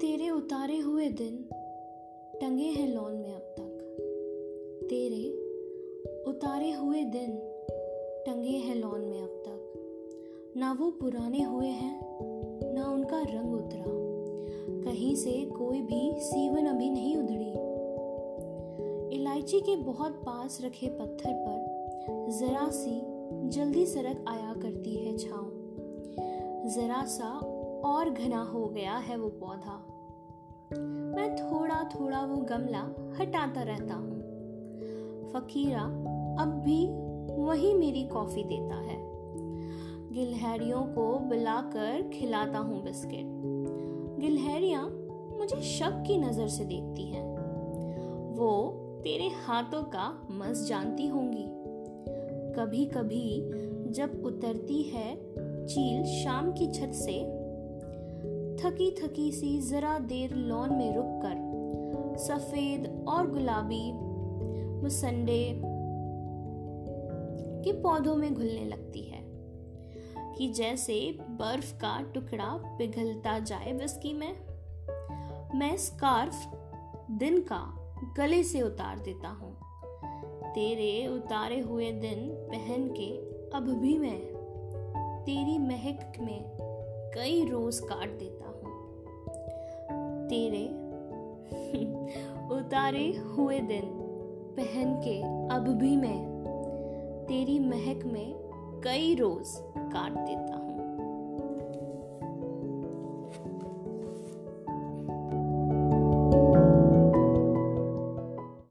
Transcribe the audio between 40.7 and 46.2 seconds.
को बुलाकर खिलाता हूँ बिस्किट। गिलहरियाँ मुझे शक की